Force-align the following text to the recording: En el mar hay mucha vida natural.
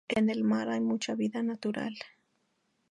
En 0.07 0.31
el 0.31 0.43
mar 0.43 0.67
hay 0.69 0.81
mucha 0.81 1.13
vida 1.13 1.43
natural. 1.43 1.93